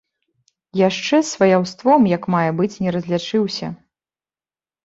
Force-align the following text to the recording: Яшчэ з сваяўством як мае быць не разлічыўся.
Яшчэ 0.89 1.19
з 1.25 1.27
сваяўством 1.33 2.01
як 2.15 2.23
мае 2.37 2.47
быць 2.63 2.73
не 2.87 2.91
разлічыўся. 2.97 3.67